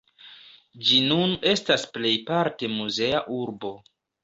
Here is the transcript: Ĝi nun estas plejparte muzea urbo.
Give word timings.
Ĝi 0.87 1.01
nun 1.11 1.35
estas 1.51 1.85
plejparte 1.99 2.73
muzea 2.81 3.23
urbo. 3.39 3.75